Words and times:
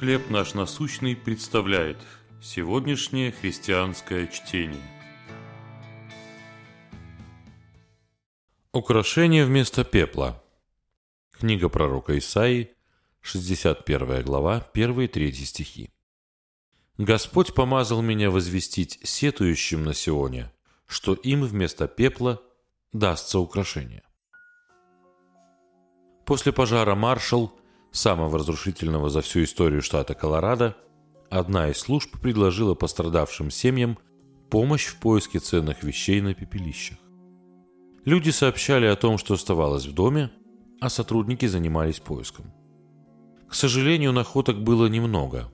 «Хлеб 0.00 0.30
наш 0.30 0.54
насущный» 0.54 1.14
представляет 1.14 1.98
сегодняшнее 2.42 3.32
христианское 3.32 4.28
чтение. 4.28 4.80
Украшение 8.72 9.44
вместо 9.44 9.84
пепла. 9.84 10.42
Книга 11.32 11.68
пророка 11.68 12.16
Исаии, 12.16 12.70
61 13.20 14.22
глава, 14.22 14.66
1-3 14.72 15.32
стихи. 15.32 15.90
«Господь 16.96 17.52
помазал 17.52 18.00
меня 18.00 18.30
возвестить 18.30 19.00
сетующим 19.02 19.84
на 19.84 19.92
Сионе, 19.92 20.50
что 20.86 21.12
им 21.12 21.42
вместо 21.42 21.86
пепла 21.88 22.40
дастся 22.94 23.38
украшение». 23.38 24.02
После 26.24 26.54
пожара 26.54 26.94
«Маршалл» 26.94 27.59
самого 27.92 28.38
разрушительного 28.38 29.10
за 29.10 29.20
всю 29.20 29.44
историю 29.44 29.82
штата 29.82 30.14
Колорадо, 30.14 30.76
одна 31.30 31.68
из 31.70 31.78
служб 31.78 32.18
предложила 32.20 32.74
пострадавшим 32.74 33.50
семьям 33.50 33.98
помощь 34.50 34.86
в 34.86 34.98
поиске 34.98 35.38
ценных 35.38 35.82
вещей 35.82 36.20
на 36.20 36.34
пепелищах. 36.34 36.98
Люди 38.04 38.30
сообщали 38.30 38.86
о 38.86 38.96
том, 38.96 39.18
что 39.18 39.34
оставалось 39.34 39.86
в 39.86 39.94
доме, 39.94 40.30
а 40.80 40.88
сотрудники 40.88 41.46
занимались 41.46 42.00
поиском. 42.00 42.52
К 43.48 43.54
сожалению, 43.54 44.12
находок 44.12 44.62
было 44.62 44.86
немного. 44.86 45.52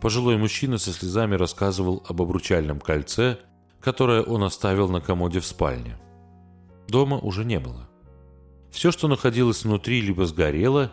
Пожилой 0.00 0.36
мужчина 0.36 0.78
со 0.78 0.92
слезами 0.92 1.34
рассказывал 1.34 2.02
об 2.08 2.20
обручальном 2.20 2.80
кольце, 2.80 3.38
которое 3.80 4.22
он 4.22 4.42
оставил 4.42 4.88
на 4.88 5.00
комоде 5.00 5.40
в 5.40 5.46
спальне. 5.46 5.98
Дома 6.88 7.18
уже 7.18 7.44
не 7.44 7.60
было. 7.60 7.88
Все, 8.70 8.90
что 8.90 9.08
находилось 9.08 9.64
внутри, 9.64 10.00
либо 10.00 10.26
сгорело, 10.26 10.90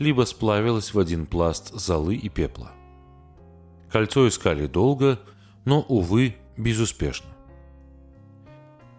либо 0.00 0.22
сплавилась 0.22 0.94
в 0.94 0.98
один 0.98 1.26
пласт 1.26 1.72
золы 1.74 2.16
и 2.16 2.28
пепла. 2.30 2.72
Кольцо 3.92 4.26
искали 4.26 4.66
долго, 4.66 5.20
но, 5.66 5.82
увы, 5.82 6.36
безуспешно. 6.56 7.28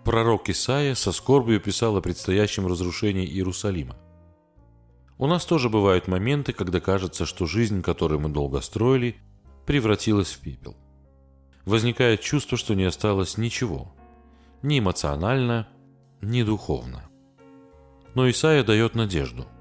Пророк 0.06 0.48
Исаия 0.50 0.94
со 0.94 1.12
скорбью 1.12 1.60
писал 1.60 1.98
о 1.98 2.02
предстоящем 2.02 2.68
разрушении 2.68 3.26
Иерусалима. 3.26 3.98
У 5.18 5.26
нас 5.26 5.46
тоже 5.46 5.70
бывают 5.70 6.08
моменты, 6.08 6.54
когда 6.54 6.80
кажется, 6.80 7.26
что 7.26 7.48
жизнь, 7.48 7.82
которую 7.82 8.20
мы 8.20 8.30
долго 8.30 8.62
строили, 8.62 9.16
превратилась 9.66 10.32
в 10.32 10.40
пепел. 10.40 10.76
Возникает 11.66 12.22
чувство, 12.22 12.58
что 12.58 12.76
не 12.76 12.84
осталось 12.84 13.38
ничего. 13.38 13.96
Ни 14.62 14.80
эмоционально, 14.80 15.68
ни 16.22 16.44
духовно. 16.44 17.10
Но 18.14 18.30
Исаия 18.30 18.64
дает 18.64 18.94
надежду– 18.94 19.48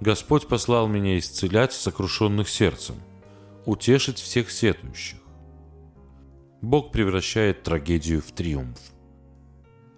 Господь 0.00 0.48
послал 0.48 0.88
меня 0.88 1.18
исцелять 1.18 1.72
сокрушенных 1.72 2.48
сердцем, 2.48 2.96
утешить 3.64 4.18
всех 4.18 4.50
сетующих. 4.50 5.20
Бог 6.60 6.92
превращает 6.92 7.62
трагедию 7.62 8.20
в 8.22 8.32
триумф. 8.32 8.80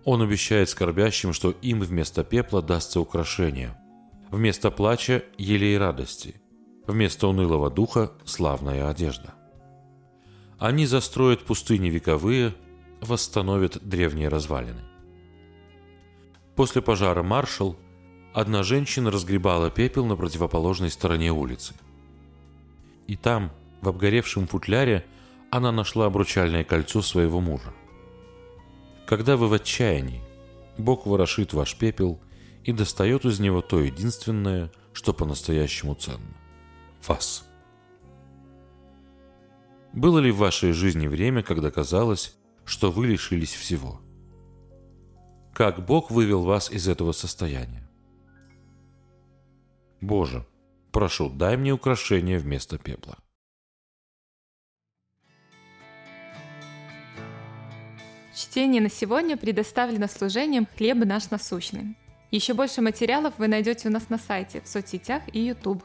Он 0.05 0.23
обещает 0.23 0.69
скорбящим, 0.69 1.33
что 1.33 1.51
им 1.51 1.81
вместо 1.81 2.25
пепла 2.25 2.63
дастся 2.63 3.01
украшение, 3.01 3.77
вместо 4.31 4.71
плача– 4.71 5.25
елей 5.39 5.79
радости, 5.79 6.41
вместо 6.87 7.29
унылого 7.29 7.71
духа– 7.71 8.13
славная 8.25 8.89
одежда. 8.89 9.35
Они 10.59 10.87
застроят 10.87 11.45
пустыни 11.45 11.89
вековые, 11.89 12.55
восстановят 13.01 13.79
древние 13.87 14.29
развалины. 14.29 14.83
После 16.55 16.81
пожара 16.81 17.23
Маршалл 17.23 17.77
одна 18.37 18.63
женщина 18.63 19.11
разгребала 19.11 19.71
пепел 19.71 20.05
на 20.05 20.15
противоположной 20.15 20.91
стороне 20.91 21.33
улицы. 21.33 21.73
И 23.07 23.17
там, 23.17 23.51
в 23.81 23.89
обгоревшем 23.89 24.47
футляре, 24.47 25.07
она 25.51 25.73
нашла 25.73 26.05
обручальное 26.05 26.63
кольцо 26.63 27.01
своего 27.01 27.41
мужа. 27.41 27.73
Когда 29.07 29.39
вы 29.39 29.49
в 29.49 29.55
отчаянии, 29.55 30.23
Бог 30.77 31.07
ворошит 31.07 31.55
ваш 31.55 31.77
пепел 31.77 32.21
и 32.63 32.73
достает 32.73 33.25
из 33.25 33.41
него 33.41 33.63
то 33.63 33.81
единственное, 33.81 34.71
что 34.93 35.15
по-настоящему 35.15 35.95
ценно– 35.95 36.37
вас. 37.09 37.43
Было 39.95 40.19
ли 40.19 40.31
в 40.31 40.37
вашей 40.37 40.73
жизни 40.73 41.07
время, 41.07 41.43
когда 41.43 41.71
казалось, 41.71 42.37
что 42.67 42.91
вы 42.91 43.07
лишились 43.07 43.55
всего? 43.55 44.03
Как 45.55 45.87
Бог 45.87 46.11
вывел 46.11 46.43
вас 46.43 46.71
из 46.71 46.87
этого 46.87 47.13
состояния? 47.13 47.86
Боже, 50.01 50.45
прошу, 50.93 51.31
дай 51.31 51.57
мне 51.57 51.73
украшение 51.73 52.39
вместо 52.39 52.79
пепла. 52.79 53.19
Чтение 58.35 58.83
на 58.83 58.91
сегодня 58.91 59.37
предоставлено 59.39 60.09
служением 60.09 60.67
«Хлеб 60.77 60.99
наш 60.99 61.31
насущный». 61.31 61.97
Еще 62.31 62.53
больше 62.53 62.83
материалов 62.83 63.35
вы 63.39 63.49
найдете 63.49 63.89
у 63.89 63.91
нас 63.91 64.11
на 64.11 64.19
сайте, 64.19 64.61
в 64.61 64.69
соцсетях 64.69 65.23
и 65.33 65.41
YouTube. 65.41 65.83